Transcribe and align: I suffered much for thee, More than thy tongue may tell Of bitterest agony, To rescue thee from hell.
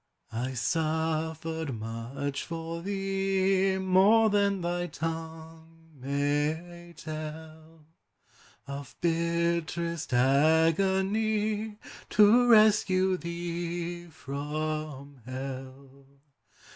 I 0.33 0.55
suffered 0.55 1.79
much 1.79 2.43
for 2.43 2.81
thee, 2.81 3.77
More 3.77 4.31
than 4.31 4.61
thy 4.61 4.87
tongue 4.87 5.91
may 5.93 6.95
tell 6.97 7.85
Of 8.65 8.95
bitterest 8.99 10.11
agony, 10.11 11.77
To 12.09 12.49
rescue 12.49 13.15
thee 13.15 14.07
from 14.07 15.21
hell. 15.27 16.07